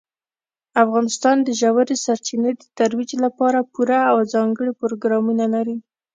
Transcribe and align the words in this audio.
افغانستان 0.83 1.37
د 1.43 1.49
ژورې 1.59 1.95
سرچینې 2.05 2.51
د 2.59 2.63
ترویج 2.77 3.11
لپاره 3.25 3.67
پوره 3.73 3.99
او 4.11 4.17
ځانګړي 4.33 4.71
پروګرامونه 4.81 5.45
لري. 5.53 5.77